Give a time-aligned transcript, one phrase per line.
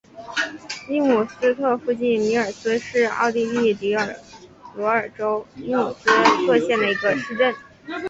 [0.89, 3.95] 伊姆斯特附近米尔斯是奥地利蒂
[4.75, 6.05] 罗尔州伊姆斯
[6.47, 7.53] 特县的一个市镇。